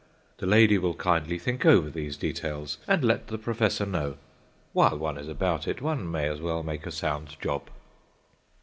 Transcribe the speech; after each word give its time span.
The 0.39 0.47
lady 0.47 0.79
will 0.79 0.95
kindly 0.95 1.37
think 1.37 1.63
over 1.63 1.91
these 1.91 2.17
details 2.17 2.79
and 2.87 3.03
let 3.03 3.27
the 3.27 3.37
professor 3.37 3.85
know. 3.85 4.17
While 4.73 4.97
one 4.97 5.19
is 5.19 5.27
about 5.29 5.67
it, 5.67 5.79
one 5.79 6.09
may 6.09 6.27
as 6.27 6.41
well 6.41 6.63
make 6.63 6.87
a 6.87 6.91
sound 6.91 7.39
job. 7.39 7.69